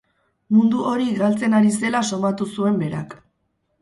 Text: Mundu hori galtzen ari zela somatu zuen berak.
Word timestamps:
Mundu 0.55 0.79
hori 0.93 1.05
galtzen 1.21 1.57
ari 1.59 1.75
zela 1.81 2.03
somatu 2.13 2.49
zuen 2.59 2.81
berak. 2.85 3.15